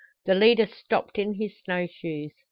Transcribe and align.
The 0.25 0.33
leader 0.33 0.65
stopped 0.65 1.19
in 1.19 1.35
his 1.35 1.59
snow 1.59 1.85
shoes. 1.85 2.31